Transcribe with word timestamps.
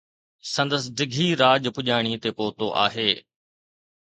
سندس 0.53 0.83
ڊگھي 0.97 1.27
راڄ 1.41 1.63
پڄاڻي 1.75 2.13
تي 2.21 2.29
پهتو 2.37 2.67
آهي. 2.85 3.09